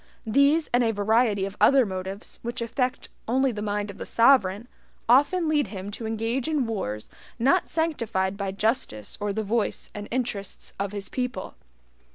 These 0.25 0.67
and 0.73 0.83
a 0.83 0.89
variety 0.91 1.45
of 1.45 1.55
other 1.61 1.85
motives, 1.85 2.39
which 2.41 2.59
affect 2.59 3.09
only 3.27 3.51
the 3.51 3.61
mind 3.61 3.91
of 3.91 3.99
the 3.99 4.05
sovereign, 4.07 4.67
often 5.07 5.47
lead 5.47 5.67
him 5.67 5.91
to 5.91 6.07
engage 6.07 6.47
in 6.47 6.65
wars 6.65 7.07
not 7.37 7.69
sanctified 7.69 8.35
by 8.35 8.49
justice 8.51 9.15
or 9.21 9.31
the 9.31 9.43
voice 9.43 9.91
and 9.93 10.07
interests 10.09 10.73
of 10.79 10.91
his 10.91 11.07
people. 11.07 11.53